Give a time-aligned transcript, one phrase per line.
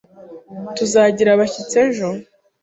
[0.77, 2.07] Tuzagira abashyitsi ejo.